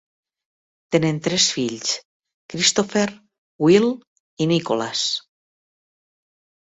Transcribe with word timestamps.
Tenen 0.95 1.19
tres 1.27 1.45
fills: 1.57 1.91
Christopher, 2.53 3.05
Will, 3.67 3.89
i 4.43 4.49
Nicholas. 4.53 5.05